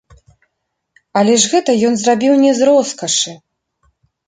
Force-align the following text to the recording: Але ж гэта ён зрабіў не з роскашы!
Але 1.21 1.35
ж 1.43 1.51
гэта 1.51 1.71
ён 1.91 2.01
зрабіў 2.05 2.33
не 2.47 2.51
з 2.63 2.71
роскашы! 2.73 3.37